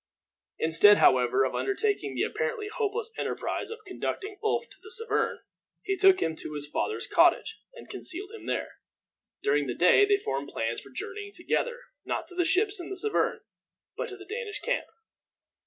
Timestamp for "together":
11.35-11.81